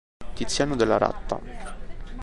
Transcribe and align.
Tiziano 0.33 0.75
Della 0.75 0.97
Ratta 0.97 1.39